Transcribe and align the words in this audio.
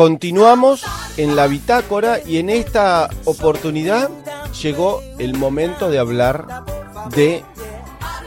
continuamos 0.00 0.82
en 1.18 1.36
la 1.36 1.46
bitácora 1.46 2.20
y 2.24 2.38
en 2.38 2.48
esta 2.48 3.10
oportunidad 3.26 4.08
llegó 4.62 5.02
el 5.18 5.36
momento 5.36 5.90
de 5.90 5.98
hablar 5.98 6.64
de 7.14 7.44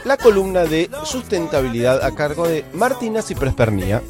la 0.04 0.16
columna 0.16 0.66
de 0.66 0.88
sustentabilidad 1.02 2.04
a 2.04 2.14
cargo 2.14 2.46
de 2.46 2.64
Martina 2.74 3.22
Ciprespernía. 3.22 4.02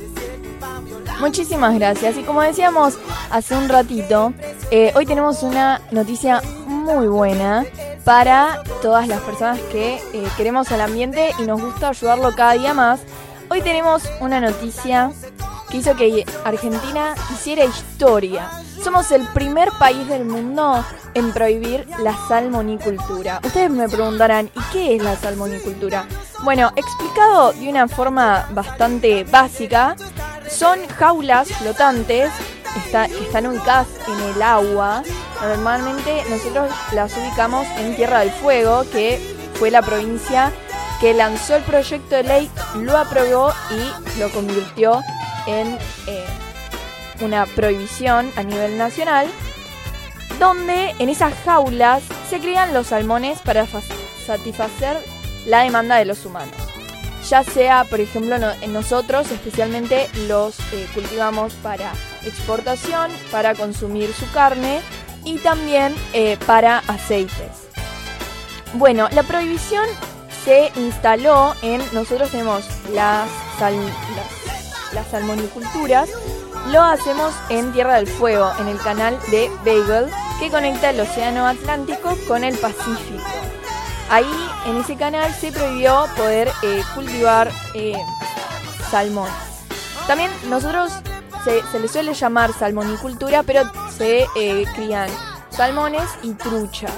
Muchísimas 1.20 1.74
gracias. 1.76 2.18
Y 2.18 2.22
como 2.24 2.42
decíamos 2.42 2.98
hace 3.30 3.56
un 3.56 3.70
ratito, 3.70 4.34
eh, 4.70 4.92
hoy 4.94 5.06
tenemos 5.06 5.42
una 5.42 5.80
noticia 5.90 6.42
muy 6.66 7.06
buena 7.06 7.64
para 8.04 8.62
todas 8.82 9.08
las 9.08 9.22
personas 9.22 9.58
que 9.72 9.94
eh, 10.12 10.28
queremos 10.36 10.70
al 10.70 10.82
ambiente 10.82 11.30
y 11.38 11.44
nos 11.44 11.62
gusta 11.62 11.88
ayudarlo 11.88 12.30
cada 12.36 12.52
día 12.52 12.74
más. 12.74 13.00
Hoy 13.48 13.62
tenemos 13.62 14.02
una 14.20 14.42
noticia 14.42 15.12
hizo 15.74 15.96
que 15.96 16.24
Argentina 16.44 17.14
hiciera 17.32 17.64
historia. 17.64 18.50
Somos 18.82 19.10
el 19.10 19.26
primer 19.28 19.70
país 19.72 20.06
del 20.08 20.24
mundo 20.24 20.84
en 21.14 21.32
prohibir 21.32 21.86
la 21.98 22.16
salmonicultura. 22.28 23.40
Ustedes 23.44 23.70
me 23.70 23.88
preguntarán, 23.88 24.46
¿y 24.54 24.60
qué 24.72 24.96
es 24.96 25.02
la 25.02 25.16
salmonicultura? 25.16 26.06
Bueno, 26.42 26.70
explicado 26.76 27.52
de 27.52 27.68
una 27.68 27.88
forma 27.88 28.48
bastante 28.52 29.24
básica, 29.24 29.96
son 30.48 30.78
jaulas 30.98 31.48
flotantes 31.48 32.30
que 32.72 33.24
están 33.24 33.46
ubicadas 33.46 33.88
en 34.06 34.34
el 34.34 34.42
agua. 34.42 35.02
Normalmente 35.40 36.22
nosotros 36.28 36.70
las 36.92 37.16
ubicamos 37.16 37.66
en 37.78 37.96
Tierra 37.96 38.20
del 38.20 38.30
Fuego, 38.30 38.84
que 38.92 39.18
fue 39.54 39.70
la 39.70 39.82
provincia 39.82 40.52
que 41.00 41.14
lanzó 41.14 41.56
el 41.56 41.62
proyecto 41.64 42.16
de 42.16 42.22
ley, 42.22 42.50
lo 42.76 42.96
aprobó 42.96 43.52
y 43.70 44.20
lo 44.20 44.30
convirtió 44.30 45.02
en 45.46 45.78
eh, 46.06 46.24
una 47.20 47.46
prohibición 47.46 48.30
a 48.36 48.42
nivel 48.42 48.76
nacional, 48.78 49.26
donde 50.38 50.94
en 50.98 51.08
esas 51.08 51.34
jaulas 51.44 52.02
se 52.28 52.40
crían 52.40 52.74
los 52.74 52.88
salmones 52.88 53.40
para 53.40 53.66
satisfacer 54.26 54.98
la 55.46 55.60
demanda 55.60 55.96
de 55.96 56.04
los 56.04 56.24
humanos. 56.24 56.54
Ya 57.28 57.42
sea, 57.42 57.84
por 57.84 58.00
ejemplo, 58.00 58.36
nosotros 58.68 59.30
especialmente 59.30 60.08
los 60.28 60.58
eh, 60.72 60.86
cultivamos 60.92 61.54
para 61.54 61.92
exportación, 62.24 63.10
para 63.30 63.54
consumir 63.54 64.12
su 64.12 64.30
carne 64.32 64.80
y 65.24 65.38
también 65.38 65.94
eh, 66.12 66.36
para 66.46 66.78
aceites. 66.80 67.64
Bueno, 68.74 69.08
la 69.12 69.22
prohibición 69.22 69.86
se 70.44 70.70
instaló 70.76 71.54
en, 71.62 71.80
nosotros 71.92 72.30
tenemos 72.30 72.64
las, 72.92 73.28
las, 73.58 74.43
salmoniculturas, 75.02 76.08
lo 76.70 76.82
hacemos 76.82 77.34
en 77.48 77.72
Tierra 77.72 77.96
del 77.96 78.06
Fuego, 78.06 78.52
en 78.60 78.68
el 78.68 78.78
canal 78.78 79.18
de 79.30 79.50
Beagle, 79.64 80.10
que 80.38 80.50
conecta 80.50 80.90
el 80.90 81.00
Océano 81.00 81.46
Atlántico 81.46 82.16
con 82.28 82.44
el 82.44 82.56
Pacífico. 82.56 83.22
Ahí, 84.10 84.26
en 84.66 84.76
ese 84.76 84.96
canal, 84.96 85.32
se 85.32 85.50
prohibió 85.50 86.06
poder 86.16 86.48
eh, 86.62 86.82
cultivar 86.94 87.50
eh, 87.74 87.96
salmón. 88.90 89.30
También 90.06 90.30
nosotros 90.48 90.92
se, 91.44 91.62
se, 91.72 91.80
le 91.80 91.88
suele 91.88 92.14
llamar 92.14 92.52
salmonicultura, 92.52 93.42
pero 93.42 93.62
se 93.96 94.26
eh, 94.36 94.64
crían 94.74 95.08
salmones 95.50 96.04
y 96.22 96.32
truchas. 96.34 96.92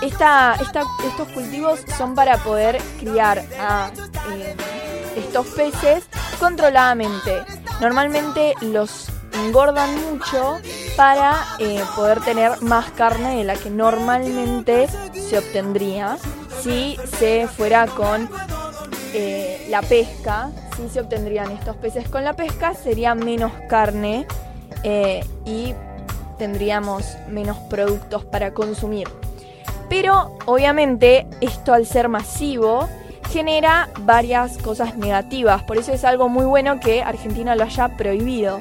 Esta, 0.00 0.54
estos 0.54 1.28
cultivos 1.28 1.80
son 1.96 2.14
para 2.14 2.36
poder 2.38 2.78
criar 3.00 3.44
a 3.58 3.90
eh, 4.30 4.56
estos 5.16 5.46
peces 5.48 6.04
controladamente. 6.38 7.42
Normalmente 7.80 8.54
los 8.60 9.08
engordan 9.32 9.90
mucho 10.10 10.58
para 10.96 11.36
eh, 11.58 11.82
poder 11.94 12.20
tener 12.20 12.60
más 12.62 12.90
carne 12.90 13.36
de 13.36 13.44
la 13.44 13.54
que 13.54 13.70
normalmente 13.70 14.88
se 15.12 15.38
obtendría 15.38 16.18
si 16.62 16.96
se 17.18 17.46
fuera 17.46 17.86
con 17.86 18.28
eh, 19.14 19.66
la 19.70 19.82
pesca. 19.82 20.50
Si 20.76 20.88
se 20.88 21.00
obtendrían 21.00 21.50
estos 21.50 21.76
peces 21.76 22.08
con 22.08 22.24
la 22.24 22.34
pesca, 22.34 22.74
sería 22.74 23.14
menos 23.14 23.52
carne 23.68 24.26
y 25.44 25.74
tendríamos 26.38 27.16
menos 27.28 27.58
productos 27.68 28.24
para 28.24 28.54
consumir. 28.54 29.08
Pero 29.88 30.36
obviamente 30.46 31.26
esto 31.40 31.72
al 31.72 31.86
ser 31.86 32.08
masivo 32.08 32.88
genera 33.30 33.88
varias 34.00 34.58
cosas 34.58 34.96
negativas, 34.96 35.62
por 35.62 35.76
eso 35.78 35.92
es 35.92 36.04
algo 36.04 36.28
muy 36.28 36.44
bueno 36.44 36.80
que 36.80 37.02
Argentina 37.02 37.54
lo 37.54 37.64
haya 37.64 37.96
prohibido. 37.96 38.60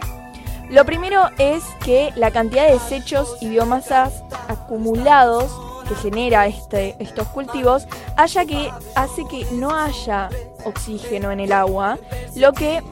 Lo 0.70 0.86
primero 0.86 1.30
es 1.38 1.64
que 1.84 2.12
la 2.16 2.32
cantidad 2.32 2.68
de 2.68 2.74
desechos 2.74 3.38
y 3.40 3.50
biomasas 3.50 4.24
acumulados 4.48 5.52
que 5.88 5.96
genera 5.96 6.48
este, 6.48 6.96
estos 7.00 7.28
cultivos 7.30 7.88
haya 8.18 8.46
que, 8.46 8.70
hace 8.96 9.24
que 9.26 9.46
no 9.54 9.74
haya 9.74 10.30
oxígeno 10.66 11.32
en 11.32 11.40
el 11.40 11.54
agua, 11.54 11.98
lo 12.36 12.52
que 12.52 12.84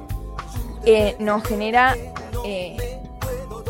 eh, 0.86 1.18
nos 1.20 1.44
genera 1.44 1.96
eh, 2.46 3.02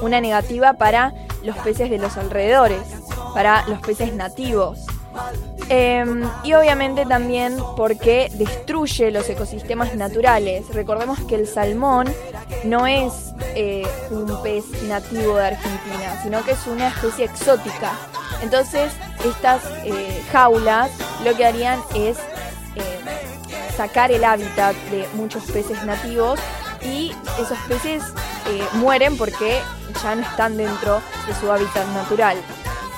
una 0.02 0.22
negativa 0.22 0.74
para 0.74 1.14
los 1.42 1.58
peces 1.58 1.90
de 1.90 1.98
los 1.98 2.18
alrededores 2.18 3.06
para 3.36 3.68
los 3.68 3.80
peces 3.82 4.14
nativos. 4.14 4.86
Em, 5.68 6.24
y 6.44 6.53
obviamente 6.53 7.06
también 7.06 7.58
porque 7.76 8.30
destruye 8.34 9.09
los 9.12 9.28
ecosistemas 9.28 9.96
naturales. 9.96 10.68
Recordemos 10.74 11.20
que 11.22 11.36
el 11.36 11.48
salmón 11.48 12.14
no 12.64 12.86
es 12.86 13.34
eh, 13.56 13.88
un 14.12 14.42
pez 14.44 14.66
nativo 14.84 15.38
de 15.38 15.48
Argentina, 15.48 16.22
sino 16.22 16.44
que 16.44 16.52
es 16.52 16.68
una 16.68 16.90
especie 16.90 17.26
exótica. 17.26 17.94
Entonces, 18.44 18.94
estas 19.26 19.64
eh, 19.86 20.24
jaulas 20.31 20.92
lo 21.24 21.36
que 21.36 21.46
harían 21.46 21.80
es 21.96 22.18
eh, 22.76 23.00
sacar 23.76 24.12
el 24.12 24.24
hábitat 24.24 24.76
de 24.92 25.08
muchos 25.14 25.44
peces 25.46 25.84
nativos 25.84 26.40
y 26.84 27.12
esos 27.40 27.58
peces 27.68 28.03
mueren 28.74 29.18
porque 29.18 29.59
ya 30.03 30.14
no 30.14 30.22
están 30.22 30.56
dentro 30.56 31.02
de 31.26 31.34
su 31.34 31.52
hábitat 31.52 31.88
natural. 31.88 32.38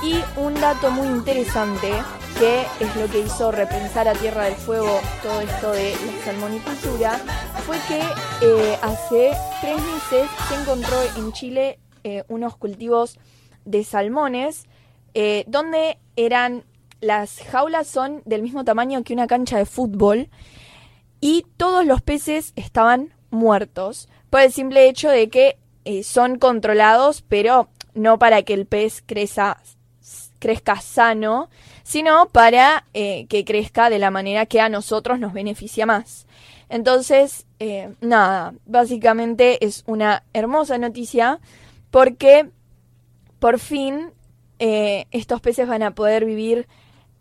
Y 0.04 0.16
un 0.40 0.54
dato 0.56 0.92
muy 0.92 1.08
interesante 1.08 1.92
que 2.38 2.62
es 2.80 2.96
lo 2.96 3.08
que 3.08 3.22
hizo 3.22 3.52
repensar 3.52 4.08
a 4.08 4.14
Tierra 4.14 4.44
del 4.44 4.54
Fuego 4.54 5.00
todo 5.24 5.42
esto 5.42 5.72
de 5.72 5.94
la 5.94 6.24
salmonicultura, 6.24 7.18
fue 7.66 7.78
que 7.88 8.00
eh, 8.46 8.78
hace 8.84 9.32
tres 9.60 9.78
meses 9.82 10.30
se 10.48 10.56
encontró 10.62 10.98
en 11.18 11.32
Chile 11.32 11.80
eh, 12.04 12.24
unos 12.28 12.56
cultivos 12.56 13.18
de 13.66 13.84
salmones 13.84 14.68
eh, 15.16 15.46
donde 15.48 15.98
eran 16.16 16.64
las 17.02 17.40
jaulas 17.40 17.88
son 17.88 18.22
del 18.26 18.44
mismo 18.44 18.64
tamaño 18.64 19.04
que 19.04 19.14
una 19.14 19.26
cancha 19.26 19.58
de 19.58 19.66
fútbol 19.66 20.30
y 21.20 21.46
todos 21.58 21.86
los 21.86 22.02
peces 22.02 22.54
estaban 22.56 23.14
muertos 23.32 24.10
por 24.30 24.42
el 24.42 24.52
simple 24.52 24.88
hecho 24.88 25.10
de 25.10 25.30
que 25.30 25.58
son 26.04 26.38
controlados 26.38 27.24
pero 27.24 27.70
no 27.94 28.20
para 28.20 28.44
que 28.44 28.54
el 28.54 28.66
pez 28.66 29.04
crezca 29.06 29.62
crezca 30.40 30.80
sano, 30.82 31.50
sino 31.84 32.30
para 32.30 32.86
eh, 32.94 33.26
que 33.28 33.46
crezca 33.46 33.90
de 33.90 34.00
la 34.00 34.12
manera 34.12 34.46
que 34.46 34.62
a 34.62 34.70
nosotros 34.70 35.20
nos 35.20 35.34
beneficia 35.34 35.86
más. 35.86 36.28
Entonces, 36.70 37.46
eh, 37.60 37.94
nada, 38.02 38.54
básicamente 38.66 39.64
es 39.66 39.84
una 39.88 40.24
hermosa 40.34 40.78
noticia 40.78 41.40
porque 41.92 42.50
por 43.40 43.60
fin 43.60 44.12
eh, 44.60 45.06
estos 45.12 45.42
peces 45.42 45.68
van 45.68 45.84
a 45.84 45.92
poder 45.92 46.26
vivir 46.26 46.68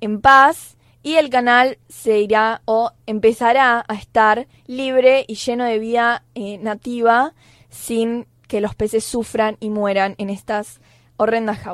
en 0.00 0.20
paz 0.20 0.76
y 1.02 1.14
el 1.14 1.30
canal 1.30 1.78
se 1.88 2.18
irá 2.18 2.62
o 2.64 2.90
empezará 3.06 3.84
a 3.86 3.94
estar 3.94 4.48
libre 4.66 5.24
y 5.28 5.36
lleno 5.36 5.64
de 5.64 5.78
vida 5.78 6.24
nativa 6.34 7.34
sin 7.70 8.26
que 8.48 8.60
los 8.60 8.74
peces 8.74 9.04
sufran 9.04 9.56
y 9.60 9.70
mueran 9.70 10.14
en 10.18 10.30
estas 10.30 10.80
horrendas 11.16 11.58
jaulas. 11.58 11.64